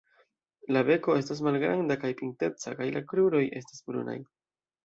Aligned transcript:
La 0.77 0.81
beko 0.87 1.17
estas 1.19 1.43
malgranda 1.49 1.99
kaj 2.05 2.11
pinteca 2.23 2.75
kaj 2.81 2.91
la 2.97 3.07
kruroj 3.13 3.43
estas 3.63 3.89
brunaj. 3.93 4.21